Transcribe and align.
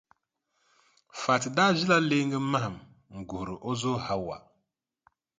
Fati 1.21 1.49
daa 1.55 1.71
ʒila 1.77 1.95
leeŋa 2.09 2.39
mahim 2.51 2.75
n-guhiri 3.17 3.55
o 3.69 3.71
zo 3.79 3.91
Hawa. 4.05 4.37